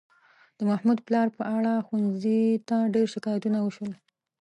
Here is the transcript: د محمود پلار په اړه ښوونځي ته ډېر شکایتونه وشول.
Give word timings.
د 0.57 0.59
محمود 0.69 0.99
پلار 1.07 1.27
په 1.37 1.43
اړه 1.57 1.73
ښوونځي 1.85 2.41
ته 2.67 2.77
ډېر 2.93 3.05
شکایتونه 3.15 3.57
وشول. 3.61 3.91